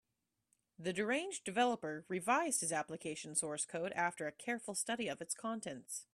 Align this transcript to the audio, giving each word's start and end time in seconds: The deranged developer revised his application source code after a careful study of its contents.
The 0.79 0.93
deranged 0.93 1.43
developer 1.43 2.05
revised 2.07 2.61
his 2.61 2.71
application 2.71 3.35
source 3.35 3.67
code 3.67 3.91
after 3.91 4.25
a 4.25 4.31
careful 4.31 4.73
study 4.73 5.07
of 5.07 5.21
its 5.21 5.35
contents. 5.35 6.07